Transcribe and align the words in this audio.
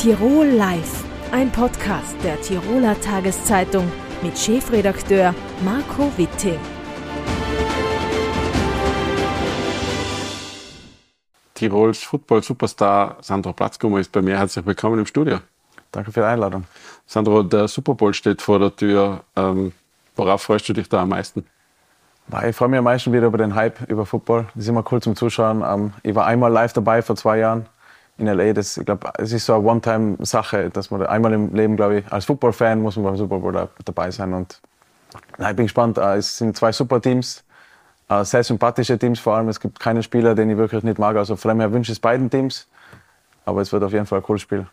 Tirol 0.00 0.46
Live, 0.46 1.04
ein 1.30 1.52
Podcast 1.52 2.16
der 2.24 2.40
Tiroler 2.40 2.98
Tageszeitung 3.02 3.92
mit 4.22 4.38
Chefredakteur 4.38 5.34
Marco 5.62 6.10
Witting. 6.16 6.58
Tirols 11.52 12.02
Football-Superstar 12.02 13.18
Sandro 13.20 13.52
Platzkummer 13.52 13.98
ist 13.98 14.10
bei 14.10 14.22
mir. 14.22 14.38
Herzlich 14.38 14.64
willkommen 14.64 15.00
im 15.00 15.04
Studio. 15.04 15.40
Danke 15.92 16.12
für 16.12 16.20
die 16.20 16.26
Einladung. 16.26 16.64
Sandro, 17.04 17.42
der 17.42 17.68
Super 17.68 17.94
Bowl 17.94 18.14
steht 18.14 18.40
vor 18.40 18.58
der 18.58 18.74
Tür. 18.74 19.22
Ähm, 19.36 19.72
worauf 20.16 20.40
freust 20.40 20.66
du 20.70 20.72
dich 20.72 20.88
da 20.88 21.02
am 21.02 21.10
meisten? 21.10 21.44
Ich 22.48 22.56
freue 22.56 22.68
mich 22.70 22.78
am 22.78 22.84
meisten 22.84 23.12
wieder 23.12 23.26
über 23.26 23.36
den 23.36 23.54
Hype 23.54 23.86
über 23.90 24.06
Football. 24.06 24.46
Das 24.54 24.64
ist 24.64 24.68
immer 24.70 24.84
cool 24.90 25.02
zum 25.02 25.14
Zuschauen. 25.14 25.62
Ähm, 25.62 25.92
ich 26.02 26.14
war 26.14 26.24
einmal 26.24 26.50
live 26.50 26.72
dabei 26.72 27.02
vor 27.02 27.16
zwei 27.16 27.36
Jahren 27.36 27.66
in 28.20 28.26
LA. 28.26 28.52
Das, 28.52 28.76
ich 28.76 28.84
glaube, 28.84 29.10
es 29.18 29.32
ist 29.32 29.46
so 29.46 29.54
eine 29.54 29.64
One-Time-Sache, 29.64 30.70
dass 30.70 30.90
man 30.90 31.04
einmal 31.06 31.32
im 31.32 31.54
Leben, 31.54 31.76
glaube 31.76 31.98
ich, 31.98 32.12
als 32.12 32.24
Football-Fan 32.26 32.80
muss 32.80 32.96
man 32.96 33.06
beim 33.06 33.16
Super 33.16 33.38
Bowl 33.38 33.68
dabei 33.84 34.10
sein. 34.10 34.32
Und 34.34 34.60
ich 35.38 35.56
bin 35.56 35.66
gespannt. 35.66 35.98
Äh, 35.98 36.16
es 36.16 36.38
sind 36.38 36.56
zwei 36.56 36.72
super 36.72 37.00
Teams, 37.00 37.42
äh, 38.08 38.24
sehr 38.24 38.44
sympathische 38.44 38.98
Teams 38.98 39.18
vor 39.18 39.36
allem. 39.36 39.48
Es 39.48 39.58
gibt 39.58 39.80
keinen 39.80 40.02
Spieler, 40.02 40.34
den 40.34 40.50
ich 40.50 40.56
wirklich 40.56 40.82
nicht 40.82 40.98
mag. 40.98 41.16
Also 41.16 41.36
von 41.36 41.50
dem 41.50 41.60
her 41.60 41.72
wünsche 41.72 41.92
ich 41.92 41.96
es 41.96 42.00
beiden 42.00 42.30
Teams. 42.30 42.68
Aber 43.44 43.62
es 43.62 43.72
wird 43.72 43.82
auf 43.82 43.92
jeden 43.92 44.06
Fall 44.06 44.20
ein 44.20 44.24
cooles 44.24 44.42
Spiel. 44.42 44.66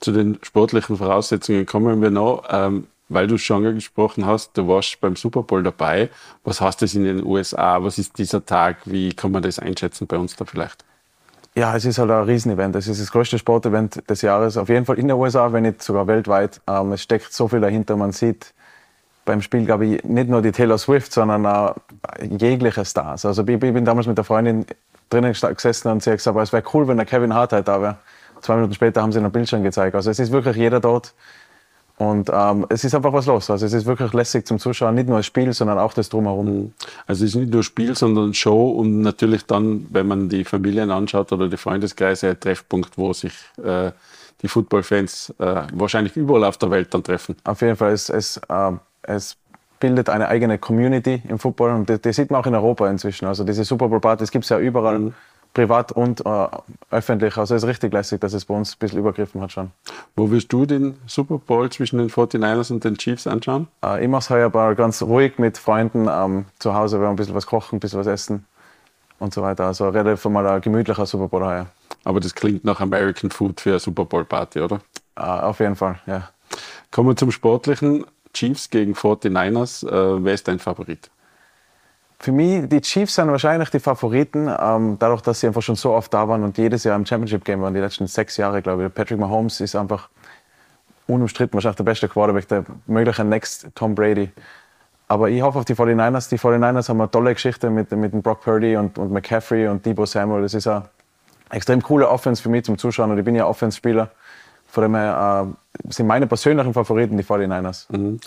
Zu 0.00 0.12
den 0.12 0.38
sportlichen 0.42 0.96
Voraussetzungen 0.96 1.64
kommen 1.66 2.02
wir 2.02 2.10
noch. 2.10 2.44
Ähm, 2.50 2.86
weil 3.10 3.26
du 3.26 3.36
schon 3.38 3.64
gesprochen 3.74 4.24
hast, 4.24 4.56
du 4.56 4.66
warst 4.68 5.00
beim 5.00 5.16
Super 5.16 5.42
Bowl 5.42 5.62
dabei. 5.62 6.08
Was 6.44 6.60
heißt 6.60 6.80
das 6.80 6.94
in 6.94 7.04
den 7.04 7.26
USA? 7.26 7.82
Was 7.82 7.98
ist 7.98 8.16
dieser 8.16 8.44
Tag? 8.46 8.78
Wie 8.84 9.12
kann 9.12 9.32
man 9.32 9.42
das 9.42 9.58
einschätzen 9.58 10.06
bei 10.06 10.16
uns 10.16 10.36
da 10.36 10.44
vielleicht? 10.44 10.84
Ja, 11.56 11.74
es 11.74 11.84
ist 11.84 11.98
halt 11.98 12.10
ein 12.10 12.24
Riesenevent. 12.24 12.76
Es 12.76 12.86
ist 12.86 13.00
das 13.00 13.10
größte 13.10 13.38
Sportevent 13.38 14.08
des 14.08 14.22
Jahres. 14.22 14.56
Auf 14.56 14.68
jeden 14.68 14.86
Fall 14.86 14.98
in 14.98 15.08
den 15.08 15.16
USA, 15.16 15.52
wenn 15.52 15.64
nicht 15.64 15.82
sogar 15.82 16.06
weltweit. 16.06 16.60
Ähm, 16.68 16.92
es 16.92 17.02
steckt 17.02 17.32
so 17.32 17.48
viel 17.48 17.60
dahinter. 17.60 17.96
Man 17.96 18.12
sieht 18.12 18.54
beim 19.24 19.42
Spiel, 19.42 19.64
glaube 19.64 19.86
ich, 19.86 20.04
nicht 20.04 20.28
nur 20.28 20.42
die 20.42 20.52
Taylor 20.52 20.78
Swift, 20.78 21.12
sondern 21.12 21.44
auch 21.46 21.74
jegliche 22.20 22.84
Stars. 22.84 23.24
Also 23.24 23.42
ich 23.46 23.58
bin 23.58 23.84
damals 23.84 24.06
mit 24.06 24.16
der 24.16 24.24
Freundin 24.24 24.64
drinnen 25.10 25.32
gesessen 25.32 25.88
und 25.88 26.02
sie 26.02 26.10
hat 26.10 26.18
gesagt, 26.18 26.38
es 26.38 26.52
wäre 26.52 26.62
cool, 26.72 26.86
wenn 26.86 26.96
der 26.96 27.06
Kevin 27.06 27.34
Hart 27.34 27.52
halt 27.52 27.66
da 27.66 27.82
wäre. 27.82 27.98
Zwei 28.40 28.54
Minuten 28.54 28.74
später 28.74 29.02
haben 29.02 29.12
sie 29.12 29.18
einen 29.18 29.30
Bildschirm 29.30 29.62
gezeigt. 29.62 29.94
Also 29.94 30.10
es 30.10 30.18
ist 30.18 30.32
wirklich 30.32 30.56
jeder 30.56 30.80
dort. 30.80 31.14
Und 32.00 32.30
ähm, 32.32 32.64
es 32.70 32.82
ist 32.82 32.94
einfach 32.94 33.12
was 33.12 33.26
los. 33.26 33.50
Also 33.50 33.66
es 33.66 33.74
ist 33.74 33.84
wirklich 33.84 34.14
lässig 34.14 34.46
zum 34.46 34.58
Zuschauen, 34.58 34.94
nicht 34.94 35.06
nur 35.06 35.18
das 35.18 35.26
Spiel, 35.26 35.52
sondern 35.52 35.78
auch 35.78 35.92
das 35.92 36.08
drumherum. 36.08 36.46
Mhm. 36.46 36.72
Also 37.06 37.26
es 37.26 37.32
ist 37.32 37.36
nicht 37.36 37.52
nur 37.52 37.62
Spiel, 37.62 37.94
sondern 37.94 38.32
Show 38.32 38.70
und 38.70 39.02
natürlich 39.02 39.44
dann, 39.44 39.86
wenn 39.90 40.08
man 40.08 40.30
die 40.30 40.44
Familien 40.44 40.90
anschaut 40.90 41.30
oder 41.30 41.46
die 41.48 41.58
Freundeskreise, 41.58 42.30
ein 42.30 42.40
Treffpunkt, 42.40 42.96
wo 42.96 43.12
sich 43.12 43.34
äh, 43.62 43.90
die 44.40 44.48
Footballfans 44.48 45.34
äh, 45.38 45.64
wahrscheinlich 45.74 46.16
überall 46.16 46.44
auf 46.44 46.56
der 46.56 46.70
Welt 46.70 46.94
dann 46.94 47.04
treffen. 47.04 47.36
Auf 47.44 47.60
jeden 47.60 47.76
Fall, 47.76 47.92
es, 47.92 48.08
es, 48.08 48.40
äh, 48.48 48.72
es 49.02 49.36
bildet 49.78 50.08
eine 50.08 50.28
eigene 50.28 50.56
Community 50.56 51.20
im 51.28 51.38
Football 51.38 51.72
und 51.72 51.90
das, 51.90 52.00
das, 52.00 52.16
sieht 52.16 52.30
man 52.30 52.40
auch 52.40 52.46
in 52.46 52.54
Europa 52.54 52.88
inzwischen. 52.88 53.26
Also 53.26 53.44
diese 53.44 53.62
Super 53.64 53.88
Bowl 53.88 54.00
Partys 54.00 54.30
gibt 54.30 54.44
es 54.44 54.48
ja 54.48 54.58
überall. 54.58 54.98
Mhm 54.98 55.14
privat 55.54 55.92
und 55.92 56.24
äh, 56.24 56.48
öffentlich. 56.90 57.36
Also 57.36 57.54
es 57.54 57.62
ist 57.62 57.68
richtig 57.68 57.92
lässig, 57.92 58.20
dass 58.20 58.32
es 58.32 58.44
bei 58.44 58.54
uns 58.54 58.74
ein 58.74 58.78
bisschen 58.78 58.98
übergriffen 58.98 59.40
hat 59.40 59.52
schon. 59.52 59.70
Wo 60.16 60.30
wirst 60.30 60.52
du 60.52 60.66
den 60.66 60.96
Super 61.06 61.38
Bowl 61.38 61.70
zwischen 61.70 61.98
den 61.98 62.08
49ers 62.08 62.72
und 62.72 62.84
den 62.84 62.96
Chiefs 62.96 63.26
anschauen? 63.26 63.68
Äh, 63.84 64.04
ich 64.04 64.08
mache 64.08 64.20
es 64.20 64.30
heuer 64.30 64.46
aber 64.46 64.74
ganz 64.74 65.02
ruhig 65.02 65.38
mit 65.38 65.58
Freunden 65.58 66.08
ähm, 66.10 66.46
zu 66.58 66.74
Hause, 66.74 67.00
wir 67.00 67.08
ein 67.08 67.16
bisschen 67.16 67.34
was 67.34 67.46
kochen, 67.46 67.76
ein 67.76 67.80
bisschen 67.80 67.98
was 67.98 68.06
essen 68.06 68.46
und 69.18 69.34
so 69.34 69.42
weiter. 69.42 69.66
Also 69.66 69.88
relativ 69.88 70.24
mal 70.26 70.46
ein 70.46 70.60
gemütlicher 70.60 71.06
Super 71.06 71.28
Bowl 71.28 71.44
heuer. 71.44 71.66
Aber 72.04 72.20
das 72.20 72.34
klingt 72.34 72.64
nach 72.64 72.80
American 72.80 73.30
Food 73.30 73.60
für 73.60 73.70
eine 73.70 73.78
Super 73.78 74.04
Bowl 74.04 74.24
Party, 74.24 74.60
oder? 74.60 74.80
Äh, 75.16 75.22
auf 75.22 75.60
jeden 75.60 75.76
Fall, 75.76 76.00
ja. 76.06 76.30
Kommen 76.90 77.10
wir 77.10 77.16
zum 77.16 77.30
Sportlichen. 77.30 78.04
Chiefs 78.32 78.70
gegen 78.70 78.94
49ers. 78.94 79.86
Äh, 79.86 80.24
wer 80.24 80.34
ist 80.34 80.46
dein 80.46 80.58
Favorit? 80.58 81.10
Für 82.22 82.32
mich, 82.32 82.68
die 82.68 82.82
Chiefs 82.82 83.14
sind 83.14 83.30
wahrscheinlich 83.30 83.70
die 83.70 83.80
Favoriten, 83.80 84.46
ähm, 84.60 84.98
dadurch, 84.98 85.22
dass 85.22 85.40
sie 85.40 85.46
einfach 85.46 85.62
schon 85.62 85.76
so 85.76 85.92
oft 85.92 86.12
da 86.12 86.28
waren 86.28 86.44
und 86.44 86.58
jedes 86.58 86.84
Jahr 86.84 86.94
im 86.94 87.06
Championship-Game 87.06 87.62
waren, 87.62 87.72
die 87.72 87.80
letzten 87.80 88.06
sechs 88.06 88.36
Jahre, 88.36 88.60
glaube 88.60 88.84
ich. 88.84 88.94
Patrick 88.94 89.18
Mahomes 89.18 89.58
ist 89.62 89.74
einfach 89.74 90.10
unumstritten 91.06 91.54
wahrscheinlich 91.54 91.78
der 91.78 91.84
beste 91.84 92.08
Quarterback, 92.08 92.46
der 92.46 92.64
mögliche 92.86 93.24
Next 93.24 93.68
Tom 93.74 93.94
Brady. 93.94 94.30
Aber 95.08 95.30
ich 95.30 95.40
hoffe 95.40 95.60
auf 95.60 95.64
die 95.64 95.74
49ers. 95.74 96.28
Die 96.28 96.38
49ers 96.38 96.90
haben 96.90 97.00
eine 97.00 97.10
tolle 97.10 97.32
Geschichte 97.32 97.70
mit, 97.70 97.90
mit 97.90 98.12
dem 98.12 98.20
Brock 98.20 98.42
Purdy 98.42 98.76
und, 98.76 98.98
und 98.98 99.10
McCaffrey 99.10 99.66
und 99.68 99.86
Debo 99.86 100.04
Samuel. 100.04 100.42
Das 100.42 100.52
ist 100.52 100.66
eine 100.66 100.84
extrem 101.48 101.82
coole 101.82 102.06
Offense 102.06 102.42
für 102.42 102.50
mich 102.50 102.64
zum 102.66 102.76
Zuschauen 102.76 103.10
und 103.10 103.18
ich 103.18 103.24
bin 103.24 103.34
ja 103.34 103.46
Offense-Spieler. 103.46 104.10
Von 104.68 104.82
dem 104.82 104.94
her 104.94 105.48
äh, 105.48 105.92
sind 105.92 106.06
meine 106.06 106.26
persönlichen 106.26 106.74
Favoriten 106.74 107.16
die 107.16 107.24
49ers. 107.24 107.86
Mhm. 107.90 108.20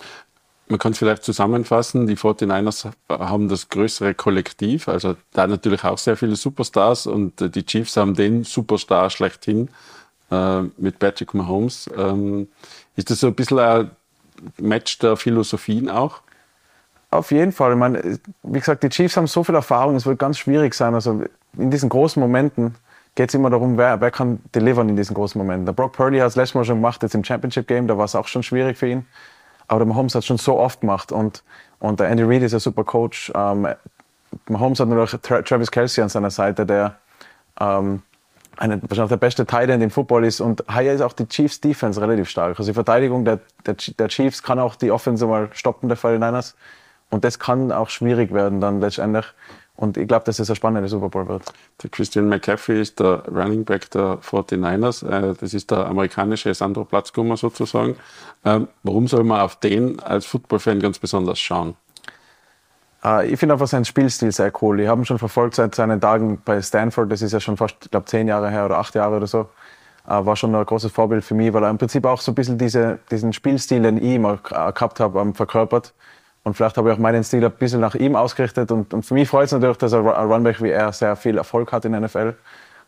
Man 0.74 0.80
kann 0.80 0.94
es 0.94 0.98
vielleicht 0.98 1.24
zusammenfassen, 1.24 2.08
die 2.08 2.18
49ers 2.18 2.90
haben 3.08 3.48
das 3.48 3.70
größere 3.70 4.16
Kollektiv, 4.16 4.88
also 4.88 5.16
da 5.32 5.46
natürlich 5.46 5.84
auch 5.84 6.00
sehr 6.00 6.18
viele 6.18 6.36
Superstars 6.36 7.06
und 7.06 7.40
äh, 7.42 7.50
die 7.52 7.64
Chiefs 7.64 7.96
haben 7.96 8.16
den 8.16 8.44
Superstar 8.44 9.12
schlechthin 9.12 9.70
äh, 10.32 10.62
mit 10.78 10.98
Patrick 10.98 11.36
Mahomes. 11.36 11.88
Ähm, 11.96 12.48
ist 12.96 13.12
das 13.12 13.20
so 13.20 13.28
ein 13.28 13.36
bisschen 13.36 13.60
ein 13.60 13.92
Match 14.58 14.98
der 14.98 15.16
Philosophien 15.16 15.92
auch? 15.92 16.22
Auf 17.12 17.30
jeden 17.30 17.52
Fall. 17.52 17.74
Ich 17.74 17.78
meine, 17.78 18.20
wie 18.42 18.60
gesagt, 18.60 18.82
die 18.82 18.90
Chiefs 18.90 19.16
haben 19.16 19.28
so 19.28 19.44
viel 19.44 19.54
Erfahrung, 19.54 19.96
es 19.96 20.08
wird 20.08 20.18
ganz 20.18 20.40
schwierig 20.40 20.74
sein. 20.74 20.96
Also 20.96 21.24
in 21.56 21.70
diesen 21.70 21.90
großen 21.90 22.20
Momenten 22.20 22.74
geht 23.14 23.30
es 23.30 23.36
immer 23.36 23.52
darum, 23.52 23.78
wer, 23.78 24.02
wer 24.02 24.10
kann 24.10 24.40
delivern 24.56 24.90
in 24.90 24.96
diesen 24.96 25.14
großen 25.14 25.38
Momenten. 25.38 25.68
Der 25.68 25.74
Brock 25.74 25.92
Purdy 25.94 26.18
hat 26.18 26.30
es 26.30 26.36
letztes 26.36 26.56
Mal 26.56 26.66
schon 26.66 26.78
gemacht, 26.78 27.04
jetzt 27.04 27.14
im 27.14 27.24
Championship 27.24 27.68
Game, 27.68 27.86
da 27.86 27.96
war 27.96 28.06
es 28.06 28.16
auch 28.16 28.28
schon 28.28 28.42
schwierig 28.42 28.76
für 28.76 28.88
ihn. 28.88 29.06
Aber 29.68 29.80
der 29.80 29.88
Mahomes 29.88 30.16
hat 30.16 30.20
es 30.20 30.26
schon 30.26 30.38
so 30.38 30.60
oft 30.60 30.82
gemacht 30.82 31.12
und, 31.12 31.44
und 31.80 32.00
der 32.00 32.10
Andy 32.10 32.24
Reid 32.24 32.44
ist 32.44 32.54
ein 32.54 32.60
super 32.60 32.84
Coach. 32.84 33.32
Ähm, 33.36 33.68
Mahomes 34.48 34.80
hat 34.80 34.88
natürlich 34.88 35.22
Travis 35.22 35.72
Kelsey 35.72 36.02
an 36.04 36.10
seiner 36.10 36.32
Seite, 36.32 36.66
der 36.66 36.96
ähm, 37.60 38.02
eine, 38.58 38.82
wahrscheinlich 38.84 39.10
der 39.10 39.18
beste 39.18 39.46
Tight 39.46 39.70
End 39.70 39.84
im 39.84 39.90
Football 39.90 40.26
ist. 40.26 40.42
Und 40.42 40.64
hier 40.72 40.94
ist 40.94 41.02
auch 41.02 41.14
die 41.14 41.28
Chiefs 41.28 41.60
Defense 41.60 42.00
relativ 42.00 42.30
stark. 42.30 42.60
Also 42.60 42.72
die 42.72 42.74
Verteidigung 42.74 43.26
der, 43.26 43.40
der, 43.66 43.76
der 43.98 44.08
Chiefs 44.10 44.44
kann 44.44 44.60
auch 44.60 44.76
die 44.76 44.92
Offense 44.92 45.26
mal 45.26 45.50
stoppen, 45.54 45.90
der 45.90 45.98
49ers. 45.98 46.54
Und 47.14 47.24
das 47.24 47.38
kann 47.38 47.72
auch 47.72 47.90
schwierig 47.90 48.34
werden 48.34 48.60
dann 48.60 48.82
letztendlich. 48.82 49.26
Und 49.76 49.98
ich 49.98 50.08
glaube, 50.08 50.26
dass 50.26 50.40
es 50.40 50.50
ein 50.50 50.56
spannender 50.56 50.90
Super 50.90 51.10
Bowl 51.10 51.28
wird. 51.28 51.44
Der 51.84 51.92
Christian 51.92 52.28
McCaffrey 52.28 52.82
ist 52.82 53.00
der 53.00 53.24
Running 53.28 53.66
Back 53.66 53.92
der 53.92 54.18
49ers. 54.18 55.08
Äh, 55.08 55.36
das 55.40 55.54
ist 55.54 55.70
der 55.70 55.86
amerikanische 55.86 56.52
Sandro 56.56 56.86
Platzkummer 56.86 57.38
sozusagen. 57.38 57.98
Ähm, 58.44 58.68
warum 58.82 59.08
soll 59.08 59.24
man 59.26 59.42
auf 59.42 59.60
den 59.60 60.00
als 60.00 60.26
Football-Fan 60.26 60.80
ganz 60.80 60.98
besonders 60.98 61.40
schauen? 61.40 61.76
Äh, 63.06 63.28
ich 63.28 63.40
finde 63.40 63.54
einfach 63.54 63.68
seinen 63.68 63.86
Spielstil 63.86 64.32
sehr 64.32 64.52
cool. 64.64 64.80
Ich 64.80 64.88
habe 64.88 65.00
ihn 65.02 65.06
schon 65.06 65.20
verfolgt 65.20 65.54
seit 65.54 65.76
seinen 65.76 66.02
Tagen 66.02 66.42
bei 66.44 66.60
Stanford. 66.64 67.12
Das 67.12 67.22
ist 67.22 67.32
ja 67.32 67.40
schon 67.40 67.58
fast, 67.58 67.76
ich 67.84 67.92
glaube, 67.92 68.08
zehn 68.08 68.28
Jahre 68.28 68.50
her 68.50 68.66
oder 68.66 68.80
acht 68.80 68.96
Jahre 68.96 69.18
oder 69.18 69.28
so. 69.28 69.50
Äh, 70.08 70.26
war 70.26 70.36
schon 70.36 70.56
ein 70.56 70.66
großes 70.66 70.92
Vorbild 70.92 71.24
für 71.24 71.36
mich, 71.36 71.54
weil 71.54 71.64
er 71.64 71.70
im 71.70 71.78
Prinzip 71.78 72.08
auch 72.08 72.22
so 72.22 72.32
ein 72.32 72.36
bisschen 72.36 72.58
diese, 72.58 72.98
diesen 73.12 73.34
Spielstil, 73.34 73.84
den 73.84 73.98
ich 73.98 74.16
immer 74.16 74.38
gehabt 74.38 75.00
habe, 75.00 75.32
verkörpert. 75.36 75.94
Und 76.44 76.56
vielleicht 76.56 76.78
habe 76.78 76.90
ich 76.90 76.96
auch 76.96 77.00
meinen 77.00 77.24
Stil 77.24 77.44
ein 77.44 77.52
bisschen 77.52 77.80
nach 77.80 77.96
ihm 77.96 78.16
ausgerichtet. 78.16 78.72
Und, 78.72 78.94
und 78.94 79.04
für 79.04 79.14
mich 79.14 79.30
freut 79.30 79.46
es 79.46 79.54
natürlich, 79.54 79.78
dass 79.78 79.94
ein 79.94 80.06
Runback 80.06 80.62
wie 80.62 80.72
er 80.72 80.92
sehr 80.92 81.16
viel 81.16 81.38
Erfolg 81.38 81.72
hat 81.72 81.86
in 81.86 81.94
der 81.94 82.02
NFL. 82.02 82.36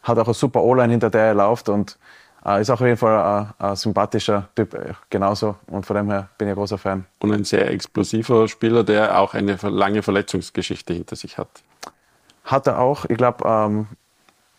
Hat 0.03 0.19
auch 0.19 0.25
eine 0.25 0.33
super 0.33 0.61
O-Line, 0.61 0.91
hinter 0.91 1.09
der 1.09 1.21
er 1.21 1.33
läuft. 1.33 1.69
Und 1.69 1.97
äh, 2.45 2.61
ist 2.61 2.69
auch 2.69 2.75
auf 2.75 2.81
jeden 2.81 2.97
Fall 2.97 3.53
ein, 3.59 3.65
ein, 3.65 3.75
sympathischer 3.75 4.49
Typ, 4.55 4.73
äh, 4.73 4.93
genauso. 5.09 5.55
Und 5.67 5.85
von 5.85 5.95
dem 5.95 6.11
her 6.11 6.29
bin 6.37 6.47
ich 6.47 6.51
ein 6.51 6.55
großer 6.55 6.77
Fan. 6.77 7.05
Und 7.19 7.31
ein 7.31 7.43
sehr 7.43 7.71
explosiver 7.71 8.47
Spieler, 8.47 8.83
der 8.83 9.19
auch 9.19 9.33
eine 9.33 9.57
lange 9.63 10.03
Verletzungsgeschichte 10.03 10.93
hinter 10.93 11.15
sich 11.15 11.37
hat. 11.37 11.49
Hat 12.43 12.67
er 12.67 12.79
auch. 12.79 13.05
Ich 13.05 13.17
glaube, 13.17 13.47
ähm, 13.47 13.87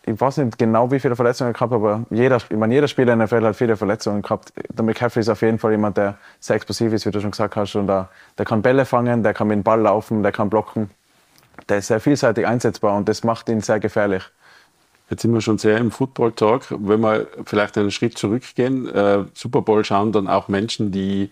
ich 0.07 0.19
weiß 0.19 0.37
nicht 0.37 0.57
genau, 0.57 0.89
wie 0.89 0.99
viele 0.99 1.15
Verletzungen 1.15 1.49
er 1.49 1.53
gehabt 1.53 1.71
hat, 1.71 1.77
aber 1.77 2.05
jeder, 2.09 2.37
ich 2.37 2.55
meine, 2.55 2.73
jeder 2.73 2.87
Spieler 2.87 3.13
in 3.13 3.19
der 3.19 3.27
NFL 3.27 3.45
hat 3.45 3.55
viele 3.57 3.75
Verletzungen 3.75 4.21
gehabt. 4.21 4.53
Der 4.69 4.85
McCaffrey 4.85 5.19
ist 5.19 5.29
auf 5.29 5.41
jeden 5.41 5.59
Fall 5.59 5.71
jemand, 5.71 5.97
der 5.97 6.17
sehr 6.39 6.55
explosiv 6.55 6.93
ist, 6.93 7.05
wie 7.05 7.11
du 7.11 7.19
schon 7.19 7.31
gesagt 7.31 7.55
hast. 7.57 7.75
Und 7.75 7.87
der, 7.87 8.07
der 8.37 8.45
kann 8.45 8.61
Bälle 8.61 8.85
fangen, 8.85 9.21
der 9.21 9.33
kann 9.33 9.47
mit 9.47 9.55
dem 9.55 9.63
Ball 9.63 9.81
laufen, 9.81 10.23
der 10.23 10.31
kann 10.31 10.49
blocken. 10.49 10.89
Der 11.67 11.79
ist 11.79 11.87
sehr 11.87 11.99
vielseitig 11.99 12.47
einsetzbar 12.47 12.95
und 12.95 13.09
das 13.09 13.25
macht 13.25 13.49
ihn 13.49 13.59
sehr 13.59 13.81
gefährlich. 13.81 14.23
Jetzt 15.09 15.23
sind 15.23 15.33
wir 15.33 15.41
schon 15.41 15.57
sehr 15.57 15.77
im 15.77 15.91
Football-Talk. 15.91 16.67
Wenn 16.69 17.01
wir 17.01 17.27
vielleicht 17.45 17.77
einen 17.77 17.91
Schritt 17.91 18.17
zurückgehen, 18.17 18.87
äh, 18.87 19.25
Super 19.33 19.61
Bowl 19.61 19.83
schauen 19.83 20.13
dann 20.13 20.27
auch 20.27 20.47
Menschen, 20.47 20.91
die 20.91 21.31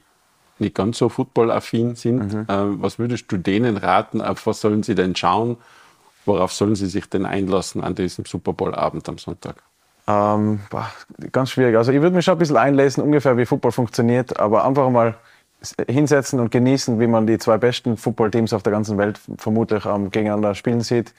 nicht 0.60 0.76
ganz 0.76 0.98
so 0.98 1.10
footballaffin 1.10 1.96
sind. 1.96 2.34
Mhm. 2.34 2.42
Äh, 2.48 2.82
was 2.82 3.00
würdest 3.00 3.32
du 3.32 3.38
denen 3.38 3.78
raten? 3.78 4.22
Auf 4.22 4.48
was 4.48 4.62
sollen 4.62 4.84
sie 4.84 4.96
denn 4.96 5.16
schauen? 5.16 5.58
Worauf 6.26 6.54
sollen 6.54 6.76
Sie 6.76 6.88
sich 6.88 7.10
denn 7.10 7.26
einlassen 7.26 7.84
an 7.84 7.96
diesem 7.96 8.26
Super 8.26 8.54
Bowl-Abend 8.54 9.08
am 9.10 9.18
Sonntag? 9.18 9.56
Ähm, 10.08 10.60
boah, 10.70 10.90
ganz 11.32 11.52
schwierig. 11.52 11.76
Also 11.78 11.92
ich 11.92 12.02
würde 12.02 12.16
mich 12.16 12.26
schon 12.26 12.36
ein 12.36 12.40
bisschen 12.40 12.58
einlesen, 12.58 13.04
ungefähr 13.04 13.38
wie 13.38 13.46
Football 13.46 13.72
funktioniert, 13.72 14.40
aber 14.40 14.66
einfach 14.66 14.90
mal 14.90 15.16
hinsetzen 15.88 16.40
und 16.40 16.52
genießen, 16.52 17.00
wie 17.00 17.08
man 17.08 17.26
die 17.26 17.38
zwei 17.38 17.58
besten 17.58 17.98
Football-Teams 17.98 18.54
auf 18.54 18.62
der 18.64 18.72
ganzen 18.72 18.98
Welt 18.98 19.20
vermutlich 19.38 19.86
ähm, 19.86 20.12
gegeneinander 20.12 20.54
spielen 20.54 20.82
sieht. 20.82 21.14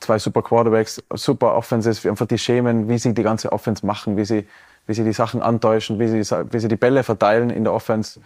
Zwei 0.00 0.18
super 0.18 0.42
Quarterbacks, 0.42 1.02
super 1.14 1.54
Offenses, 1.54 2.04
einfach 2.04 2.26
die 2.26 2.38
Schemen, 2.38 2.88
wie 2.88 2.98
sie 2.98 3.14
die 3.14 3.22
ganze 3.22 3.52
Offense 3.52 3.86
machen, 3.86 4.16
wie 4.16 4.24
sie 4.24 4.46
wie 4.86 4.94
sie 4.94 5.04
die 5.04 5.12
Sachen 5.12 5.42
antäuschen, 5.42 5.98
wie 5.98 6.08
sie, 6.08 6.36
wie 6.50 6.58
sie 6.58 6.68
die 6.68 6.76
Bälle 6.76 7.02
verteilen 7.02 7.50
in 7.50 7.64
der 7.64 7.72
Offense. 7.72 8.20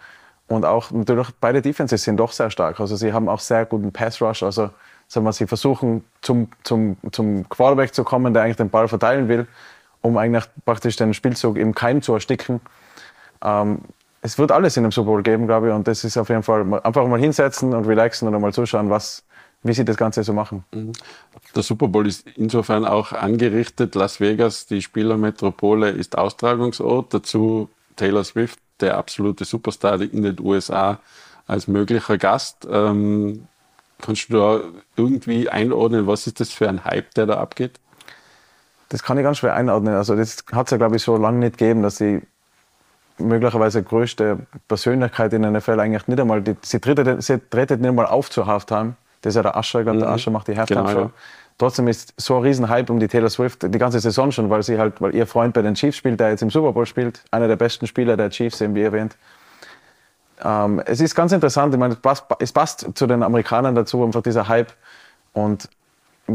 Und 0.47 0.65
auch 0.65 0.91
natürlich 0.91 1.29
beide 1.39 1.61
Defenses 1.61 2.03
sind 2.03 2.17
doch 2.17 2.31
sehr 2.31 2.49
stark. 2.49 2.79
Also 2.79 2.95
sie 2.95 3.13
haben 3.13 3.29
auch 3.29 3.39
sehr 3.39 3.65
guten 3.65 3.91
Pass 3.91 4.21
Rush. 4.21 4.43
Also 4.43 4.71
sagen 5.09 5.25
wir, 5.25 5.33
sie 5.33 5.47
versuchen 5.47 6.05
zum, 6.21 6.47
zum, 6.63 6.95
zum 7.11 7.49
Quarterback 7.49 7.93
zu 7.93 8.03
kommen, 8.03 8.33
der 8.33 8.43
eigentlich 8.43 8.57
den 8.57 8.69
Ball 8.69 8.87
verteilen 8.87 9.27
will, 9.27 9.47
um 10.01 10.17
eigentlich 10.17 10.45
praktisch 10.65 10.95
den 10.95 11.13
Spielzug 11.13 11.57
im 11.57 11.75
Keim 11.75 12.01
zu 12.01 12.13
ersticken. 12.13 12.61
Ähm, 13.43 13.79
es 14.21 14.37
wird 14.37 14.51
alles 14.51 14.77
in 14.77 14.83
dem 14.83 14.91
Super 14.91 15.07
Bowl 15.07 15.23
geben, 15.23 15.47
glaube 15.47 15.69
ich. 15.69 15.73
Und 15.73 15.87
das 15.87 16.03
ist 16.03 16.15
auf 16.17 16.29
jeden 16.29 16.43
Fall 16.43 16.61
einfach 16.83 17.07
mal 17.07 17.19
hinsetzen 17.19 17.73
und 17.73 17.85
relaxen 17.85 18.27
und 18.27 18.39
mal 18.39 18.53
zuschauen, 18.53 18.89
was, 18.89 19.23
wie 19.63 19.73
sie 19.73 19.83
das 19.83 19.97
Ganze 19.97 20.23
so 20.23 20.33
machen. 20.33 20.63
Mhm. 20.73 20.91
Der 21.55 21.63
Super 21.63 21.87
Bowl 21.87 22.05
ist 22.05 22.27
insofern 22.35 22.85
auch 22.85 23.11
angerichtet. 23.11 23.95
Las 23.95 24.19
Vegas, 24.19 24.67
die 24.67 24.81
Spielermetropole, 24.81 25.89
ist 25.89 26.17
Austragungsort. 26.17 27.13
Dazu 27.13 27.69
Taylor 27.95 28.23
Swift, 28.23 28.59
der 28.79 28.97
absolute 28.97 29.43
Superstar 29.43 29.99
in 30.01 30.21
den 30.21 30.39
USA, 30.39 30.99
als 31.47 31.67
möglicher 31.67 32.17
Gast. 32.19 32.67
Ähm, 32.69 33.47
kannst 34.01 34.29
du 34.29 34.37
da 34.37 34.61
irgendwie 34.95 35.49
einordnen, 35.49 36.07
was 36.07 36.27
ist 36.27 36.39
das 36.39 36.51
für 36.51 36.67
ein 36.67 36.85
Hype, 36.85 37.13
der 37.15 37.25
da 37.25 37.39
abgeht? 37.39 37.79
Das 38.89 39.03
kann 39.03 39.17
ich 39.17 39.23
ganz 39.23 39.37
schwer 39.37 39.55
einordnen. 39.55 39.95
Also 39.95 40.15
das 40.15 40.43
hat 40.51 40.67
es 40.67 40.71
ja, 40.71 40.77
glaube 40.77 40.95
ich, 40.95 41.03
so 41.03 41.15
lange 41.17 41.39
nicht 41.39 41.57
gegeben, 41.57 41.83
dass 41.83 41.97
die 41.97 42.21
möglicherweise 43.19 43.83
größte 43.83 44.39
Persönlichkeit 44.67 45.33
in 45.33 45.41
der 45.43 45.51
NFL 45.51 45.79
eigentlich 45.79 46.07
nicht 46.07 46.19
einmal, 46.19 46.41
die, 46.41 46.55
sie, 46.61 46.79
tretet, 46.79 47.21
sie 47.21 47.39
tretet 47.49 47.81
nicht 47.81 47.89
einmal 47.89 48.07
auf 48.07 48.29
zur 48.29 48.47
Halftime. 48.47 48.95
Das 49.21 49.31
ist 49.31 49.35
ja 49.35 49.43
der 49.43 49.57
Ascher, 49.57 49.83
mhm. 49.83 49.99
der 49.99 50.09
Ascher 50.09 50.31
macht 50.31 50.47
die 50.47 50.57
Halftime-Show. 50.57 50.87
Genau, 50.87 51.01
ja. 51.07 51.11
Trotzdem 51.57 51.89
ist 51.89 52.13
so 52.15 52.37
ein 52.37 52.43
Riesenhype 52.43 52.91
um 52.91 53.01
die 53.01 53.09
Taylor 53.09 53.29
Swift 53.29 53.63
die 53.63 53.77
ganze 53.77 53.99
Saison 53.99 54.31
schon, 54.31 54.49
weil 54.49 54.63
sie 54.63 54.79
halt, 54.79 55.01
weil 55.01 55.13
ihr 55.13 55.27
Freund 55.27 55.53
bei 55.53 55.61
den 55.61 55.75
Chiefs 55.75 55.97
spielt, 55.97 56.19
der 56.19 56.29
jetzt 56.29 56.41
im 56.41 56.49
Super 56.49 56.71
Bowl 56.71 56.85
spielt, 56.85 57.21
einer 57.31 57.49
der 57.49 57.57
besten 57.57 57.85
Spieler 57.85 58.15
der 58.15 58.29
Chiefs, 58.29 58.61
eben 58.61 58.75
wie 58.75 58.83
erwähnt. 58.83 59.17
Ähm, 60.43 60.81
es 60.85 61.01
ist 61.01 61.15
ganz 61.15 61.31
interessant, 61.31 61.73
ich 61.73 61.79
meine, 61.79 61.93
es 61.93 61.99
passt, 61.99 62.25
es 62.39 62.51
passt 62.51 62.87
zu 62.93 63.07
den 63.07 63.23
Amerikanern 63.23 63.75
dazu, 63.75 64.03
einfach 64.03 64.21
dieser 64.21 64.47
Hype. 64.47 64.71
Und 65.33 65.69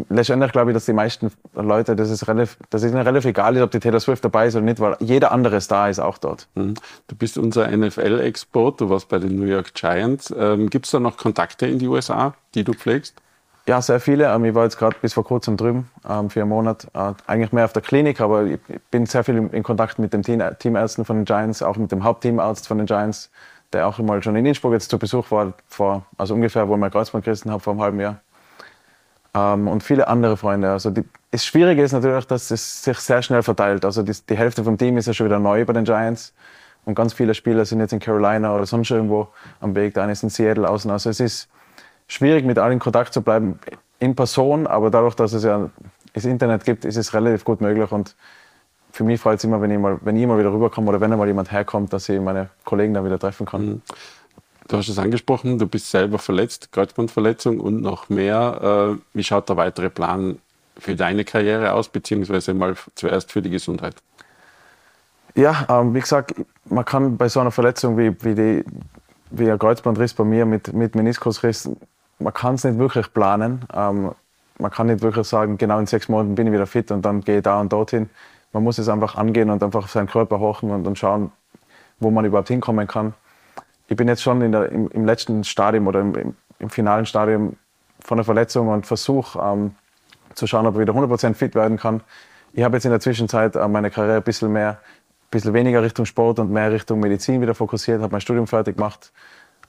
letztendlich 0.09 0.53
glaube 0.53 0.71
ich, 0.71 0.75
dass 0.75 0.85
die 0.85 0.93
meisten 0.93 1.31
Leute, 1.55 1.97
das 1.97 2.11
ist, 2.11 2.27
relativ, 2.29 2.57
das 2.71 2.83
ist 2.83 2.93
ihnen 2.93 3.03
relativ 3.03 3.29
egal, 3.29 3.61
ob 3.63 3.71
die 3.71 3.81
Taylor 3.81 4.01
Swift 4.01 4.25
dabei 4.25 4.47
ist 4.47 4.57
oder 4.57 4.65
nicht, 4.65 4.81
weil 4.81 4.97
jeder 5.01 5.33
andere 5.33 5.61
Star 5.61 5.91
ist 5.91 5.99
auch 5.99 6.19
dort. 6.19 6.49
Mhm. 6.55 6.75
Du 7.07 7.17
bist 7.17 7.39
unser 7.39 7.69
NFL-Export, 7.69 8.81
du 8.81 8.91
warst 8.91 9.09
bei 9.09 9.19
den 9.19 9.39
New 9.39 9.47
York 9.47 9.75
Giants. 9.75 10.35
Ähm, 10.37 10.71
Gibt 10.71 10.87
es 10.87 10.93
da 10.93 11.01
noch 11.01 11.17
Kontakte 11.17 11.67
in 11.67 11.79
die 11.79 11.89
USA, 11.89 12.35
die 12.55 12.65
du 12.65 12.73
pflegst? 12.73 13.15
Ja, 13.67 13.81
sehr 13.81 13.99
viele. 13.99 14.27
Ähm, 14.27 14.45
ich 14.45 14.55
war 14.55 14.65
jetzt 14.65 14.79
gerade 14.79 14.97
bis 15.01 15.15
vor 15.15 15.25
kurzem 15.25 15.57
drüben 15.57 15.91
ähm, 16.09 16.29
für 16.29 16.43
einen 16.43 16.51
Monat. 16.51 16.87
Äh, 16.93 17.15
eigentlich 17.27 17.53
mehr 17.53 17.65
auf 17.65 17.73
der 17.73 17.83
Klinik, 17.83 18.21
aber 18.21 18.45
ich 18.45 18.61
bin 18.91 19.07
sehr 19.07 19.25
viel 19.25 19.49
in 19.53 19.63
Kontakt 19.63 19.99
mit 19.99 20.13
den 20.13 20.23
Teamärzten 20.23 21.05
von 21.05 21.17
den 21.17 21.25
Giants, 21.25 21.63
auch 21.63 21.77
mit 21.77 21.91
dem 21.91 22.05
Hauptteamarzt 22.05 22.69
von 22.69 22.77
den 22.79 22.87
Giants, 22.87 23.31
der 23.75 23.87
auch 23.87 23.99
mal 23.99 24.23
schon 24.23 24.37
in 24.37 24.47
Innsbruck 24.47 24.73
jetzt 24.73 24.91
zu 24.91 24.99
Besuch 24.99 25.31
war, 25.31 25.53
vor, 25.69 26.07
also 26.17 26.35
ungefähr, 26.35 26.69
wo 26.69 26.75
ich 26.75 26.81
mein 26.81 26.91
Kreuzband 26.91 27.25
gerissen 27.25 27.51
habe, 27.51 27.61
vor 27.61 27.73
einem 27.73 27.83
halben 27.83 28.01
Jahr 28.01 28.21
ähm, 29.35 29.69
und 29.69 29.83
viele 29.83 30.09
andere 30.09 30.37
Freunde. 30.37 30.71
Also 30.71 30.91
die, 30.91 31.05
das 31.31 31.45
Schwierige 31.45 31.83
ist 31.83 31.93
natürlich, 31.93 32.27
dass 32.27 32.51
es 32.51 32.85
sich 32.85 32.99
sehr 32.99 33.21
schnell 33.23 33.43
verteilt. 33.43 33.85
Also 33.85 34.03
die, 34.03 34.13
die, 34.29 34.37
Hälfte 34.37 34.65
vom 34.65 34.79
Team 34.79 34.97
ist 34.97 35.07
ja 35.07 35.13
schon 35.13 35.27
wieder 35.27 35.41
neu 35.41 35.65
bei 35.65 35.73
den 35.73 35.85
Giants 35.85 36.33
und 36.85 36.95
ganz 36.95 37.13
viele 37.13 37.35
Spieler 37.35 37.65
sind 37.65 37.81
jetzt 37.81 37.93
in 37.93 37.99
Carolina 37.99 38.55
oder 38.55 38.67
sonst 38.67 38.91
irgendwo 38.91 39.29
am 39.61 39.75
Weg. 39.75 39.95
Der 39.95 40.05
eine 40.05 40.13
ist 40.13 40.23
in 40.23 40.31
Seattle 40.31 40.69
außen. 40.69 40.91
Also 40.91 41.11
es 41.11 41.21
ist 41.21 41.49
schwierig, 42.07 42.45
mit 42.45 42.59
allen 42.59 42.75
in 42.75 42.79
Kontakt 42.79 43.13
zu 43.13 43.23
bleiben 43.23 43.59
in 43.99 44.15
Person, 44.15 44.67
aber 44.67 44.91
dadurch, 44.91 45.15
dass 45.15 45.33
es 45.33 45.45
ja 45.45 45.71
das 46.13 46.25
Internet 46.25 46.65
gibt, 46.65 46.85
ist 46.85 46.97
es 46.97 47.13
relativ 47.13 47.45
gut 47.45 47.61
möglich 47.61 47.91
und 47.91 48.15
für 48.95 49.03
mich 49.03 49.21
freut 49.21 49.39
es 49.39 49.45
immer, 49.45 49.61
wenn 49.61 49.73
ich, 49.73 49.79
mal, 49.79 49.99
wenn 50.03 50.17
ich 50.17 50.25
mal 50.25 50.39
wieder 50.39 50.53
rüberkomme 50.53 50.89
oder 50.89 51.01
wenn 51.01 51.13
einmal 51.13 51.27
jemand 51.27 51.51
herkommt, 51.51 51.93
dass 51.93 52.09
ich 52.09 52.21
meine 52.21 52.51
Kollegen 52.65 52.95
dann 52.95 53.05
wieder 53.05 53.19
treffen 53.19 53.45
kann. 53.45 53.67
Mhm. 53.67 53.83
Du 54.69 54.77
hast 54.77 54.89
es 54.89 54.99
angesprochen, 55.01 55.59
du 55.59 55.67
bist 55.67 55.91
selber 55.91 56.21
verletzt, 56.21 56.71
Kreuzbandverletzung 56.71 57.59
und 57.59 57.83
noch 57.83 58.09
mehr. 58.09 58.95
Äh, 58.95 59.03
wie 59.13 59.25
schaut 59.25 59.49
der 59.49 59.57
weitere 59.57 59.91
Plan 59.91 60.39
für 60.79 60.95
deine 60.95 61.25
Karriere 61.25 61.73
aus, 61.73 61.89
beziehungsweise 61.89 62.55
mal 62.55 62.77
zuerst 62.95 63.33
für 63.33 63.43
die 63.43 63.51
Gesundheit? 63.51 63.97
Ja, 65.35 65.67
ähm, 65.69 65.93
wie 65.93 66.01
gesagt, 66.01 66.33
man 66.67 66.85
kann 66.85 67.17
bei 67.17 67.29
so 67.29 67.41
einer 67.41 67.51
Verletzung 67.51 67.99
wie, 67.99 68.15
wie, 68.25 68.35
die, 68.37 68.65
wie 69.33 69.51
ein 69.51 69.59
Kreuzbandriss 69.59 70.15
bei 70.15 70.23
mir 70.23 70.47
mit, 70.47 70.73
mit 70.73 70.95
Meniskusriss, 70.95 71.69
man 72.21 72.33
kann 72.33 72.55
es 72.55 72.63
nicht 72.63 72.79
wirklich 72.79 73.13
planen. 73.13 73.65
Ähm, 73.75 74.13
man 74.61 74.71
kann 74.71 74.87
nicht 74.87 75.03
wirklich 75.03 75.27
sagen, 75.27 75.59
genau 75.59 75.81
in 75.81 75.87
sechs 75.87 76.09
Monaten 76.09 76.37
bin 76.37 76.47
ich 76.47 76.53
wieder 76.53 76.69
fit 76.69 76.93
und 76.93 77.03
dann 77.03 77.23
gehe 77.23 77.39
ich 77.39 77.43
da 77.43 77.61
und 77.61 77.73
dorthin. 77.73 78.09
Man 78.55 78.65
muss 78.65 78.79
es 78.79 78.89
einfach 78.89 79.17
angehen 79.17 79.51
und 79.51 79.63
einfach 79.63 79.89
seinen 79.89 80.07
Körper 80.07 80.41
hochen 80.41 80.71
und, 80.71 80.87
und 80.87 80.99
schauen, 80.99 81.31
wo 82.01 82.11
man 82.11 82.25
überhaupt 82.25 82.49
hinkommen 82.49 82.87
kann 82.87 83.13
ich 83.89 83.97
bin 83.97 84.09
jetzt 84.09 84.23
schon 84.23 84.53
der, 84.53 84.71
im, 84.71 84.89
im, 84.89 85.05
letzten 85.05 85.45
Stadium 85.45 85.87
oder 85.87 86.01
im, 86.01 86.35
im, 86.59 86.71
finalen 86.71 87.07
Stadium 87.07 87.57
von 88.01 88.17
der 88.17 88.25
Verletzung 88.25 88.69
und 88.69 88.87
versuche 88.87 89.39
ähm, 89.39 89.75
zu 90.35 90.47
schauen, 90.47 90.67
ob 90.67 90.75
ich 90.75 90.81
wieder 90.81 90.93
100% 90.93 91.35
fit 91.35 91.55
werden 91.55 91.77
kann. 91.77 92.03
Ich 92.53 92.63
habe 92.63 92.77
jetzt 92.77 92.85
in 92.85 92.91
der 92.91 93.01
Zwischenzeit 93.01 93.57
äh, 93.57 93.69
meine 93.69 93.91
Karriere 93.91 94.17
ein 94.17 94.23
bisschen 94.23 94.53
mehr, 94.53 94.71
ein 94.71 95.31
bisschen 95.31 95.55
weniger 95.55 95.83
Richtung 95.83 96.07
Sport 96.07 96.39
und 96.39 96.51
mehr 96.51 96.73
Richtung 96.73 97.01
Medizin 97.01 97.41
wieder 97.41 97.55
fokussiert, 97.55 98.01
habe 98.01 98.13
mein 98.13 98.21
Studium 98.21 98.47
fertig 98.47 98.77
gemacht 98.77 99.13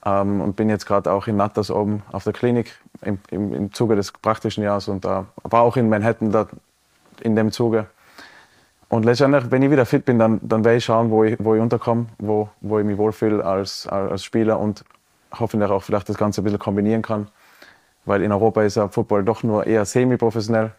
ähm, 0.05 0.41
und 0.41 0.55
bin 0.55 0.69
jetzt 0.69 0.85
gerade 0.85 1.11
auch 1.11 1.27
in 1.27 1.35
Natters 1.35 1.69
oben 1.69 2.03
auf 2.11 2.23
der 2.23 2.33
Klinik 2.33 2.71
im, 3.01 3.19
im, 3.31 3.53
im 3.53 3.73
Zuge 3.73 3.95
des 3.95 4.11
praktischen 4.11 4.63
Jahres 4.63 4.87
und 4.87 5.05
äh, 5.05 5.23
war 5.43 5.61
auch 5.61 5.77
in 5.77 5.89
Manhattan 5.89 6.31
da 6.31 6.47
in 7.21 7.35
dem 7.35 7.51
Zuge 7.51 7.87
und 8.89 9.05
letztendlich, 9.05 9.49
wenn 9.49 9.61
ich 9.61 9.71
wieder 9.71 9.85
fit 9.85 10.05
bin, 10.05 10.19
dann, 10.19 10.39
dann 10.43 10.63
werde 10.63 10.77
ich 10.77 10.85
schauen, 10.85 11.09
wo 11.09 11.23
ich, 11.23 11.35
wo 11.39 11.55
ich 11.55 11.61
unterkomme, 11.61 12.07
wo, 12.19 12.49
wo 12.61 12.79
ich 12.79 12.85
mich 12.85 12.97
wohlfühle 12.97 13.43
als, 13.43 13.87
als 13.87 14.23
Spieler 14.23 14.59
und 14.59 14.85
hoffentlich 15.39 15.69
auch 15.71 15.83
vielleicht 15.83 16.07
das 16.07 16.17
Ganze 16.17 16.41
ein 16.41 16.43
bisschen 16.43 16.59
kombinieren 16.59 17.01
kann. 17.01 17.27
Weil 18.05 18.21
in 18.21 18.31
Europa 18.31 18.61
ist 18.63 18.75
ja 18.75 18.87
Football 18.87 19.23
doch 19.23 19.43
nur 19.43 19.65
eher 19.65 19.85
semi-professionell. 19.85 20.71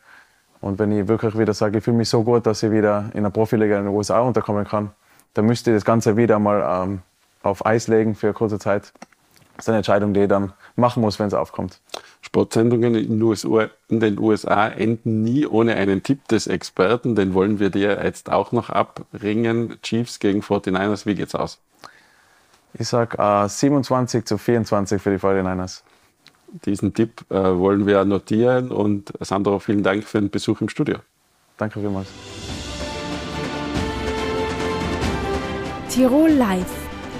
Und 0.60 0.78
wenn 0.78 0.92
ich 0.92 1.08
wirklich 1.08 1.36
wieder 1.36 1.52
sage, 1.52 1.78
ich 1.78 1.84
fühle 1.84 1.96
mich 1.96 2.08
so 2.08 2.22
gut, 2.22 2.46
dass 2.46 2.62
ich 2.62 2.70
wieder 2.70 3.10
in 3.12 3.20
einer 3.20 3.30
Profiliga 3.30 3.78
in 3.78 3.84
den 3.84 3.94
USA 3.94 4.20
unterkommen 4.20 4.64
kann, 4.64 4.90
dann 5.34 5.44
müsste 5.44 5.70
ich 5.70 5.76
das 5.76 5.84
Ganze 5.84 6.16
wieder 6.16 6.38
mal 6.38 6.84
ähm, 6.84 7.02
auf 7.42 7.66
Eis 7.66 7.88
legen 7.88 8.14
für 8.14 8.28
eine 8.28 8.34
kurze 8.34 8.58
Zeit. 8.58 8.92
Das 9.56 9.64
ist 9.64 9.68
eine 9.70 9.78
Entscheidung, 9.78 10.12
die 10.12 10.20
ich 10.20 10.28
dann 10.28 10.52
machen 10.76 11.00
muss, 11.00 11.18
wenn 11.18 11.28
es 11.28 11.34
aufkommt. 11.34 11.80
Sportsendungen 12.20 12.94
in, 12.94 13.22
USA, 13.22 13.70
in, 13.88 14.00
den 14.00 14.18
USA 14.18 14.68
enden 14.68 15.22
nie 15.22 15.46
ohne 15.46 15.76
einen 15.76 16.02
Tipp 16.02 16.28
des 16.28 16.46
Experten. 16.46 17.14
Den 17.14 17.32
wollen 17.32 17.58
wir 17.58 17.70
dir 17.70 18.02
jetzt 18.04 18.30
auch 18.30 18.52
noch 18.52 18.68
abringen. 18.68 19.78
Chiefs 19.82 20.18
gegen 20.18 20.40
49ers, 20.40 21.06
wie 21.06 21.14
geht's 21.14 21.34
aus? 21.34 21.58
Ich 22.74 22.88
sag 22.88 23.18
äh, 23.18 23.48
27 23.48 24.26
zu 24.26 24.36
24 24.36 25.00
für 25.00 25.10
die 25.10 25.18
49ers. 25.18 25.82
Diesen 26.64 26.92
Tipp 26.92 27.24
äh, 27.30 27.34
wollen 27.34 27.86
wir 27.86 28.04
notieren 28.04 28.70
und 28.70 29.12
Sandro, 29.20 29.58
vielen 29.58 29.82
Dank 29.82 30.04
für 30.04 30.20
den 30.20 30.30
Besuch 30.30 30.60
im 30.60 30.68
Studio. 30.68 30.98
Danke 31.56 31.80
vielmals. 31.80 32.08
Tirol 35.88 36.30
Live, 36.30 36.85